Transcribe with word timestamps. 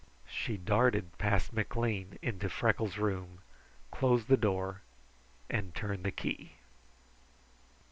She 0.27 0.57
darted 0.57 1.15
past 1.19 1.53
McLean 1.53 2.17
into 2.23 2.49
Freckles' 2.49 2.97
room, 2.97 3.41
closed 3.91 4.29
the 4.29 4.35
door, 4.35 4.81
and 5.47 5.75
turned 5.75 6.03
the 6.03 6.11
key. 6.11 6.53